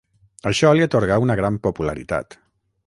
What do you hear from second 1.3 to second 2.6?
gran popularitat.